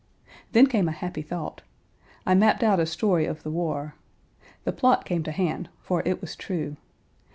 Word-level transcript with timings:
Then 0.53 0.65
came 0.65 0.87
a 0.87 0.91
happy 0.91 1.21
thought. 1.21 1.61
I 2.25 2.33
mapped 2.33 2.63
out 2.63 2.79
a 2.79 2.87
story 2.87 3.27
of 3.27 3.43
the 3.43 3.51
war. 3.51 3.93
The 4.63 4.73
plot 4.73 5.05
came 5.05 5.21
to 5.21 5.31
hand, 5.31 5.69
for 5.79 6.01
it 6.07 6.21
was 6.21 6.35
true. 6.35 6.77